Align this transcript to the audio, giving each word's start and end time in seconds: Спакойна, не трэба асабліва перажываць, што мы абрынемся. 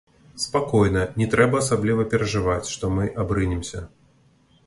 Спакойна, 0.43 1.03
не 1.21 1.25
трэба 1.33 1.59
асабліва 1.65 2.07
перажываць, 2.13 2.71
што 2.73 2.91
мы 2.97 3.03
абрынемся. 3.25 3.83